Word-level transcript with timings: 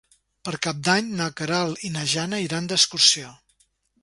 Per 0.47 0.53
Cap 0.67 0.79
d'Any 0.87 1.11
na 1.19 1.27
Queralt 1.41 1.83
i 1.91 1.93
na 1.99 2.07
Jana 2.15 2.41
iran 2.49 2.71
d'excursió. 2.73 3.33